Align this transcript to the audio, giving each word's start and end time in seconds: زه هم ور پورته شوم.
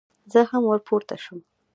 زه 0.31 0.39
هم 0.49 0.63
ور 0.67 0.79
پورته 0.87 1.15
شوم. 1.23 1.39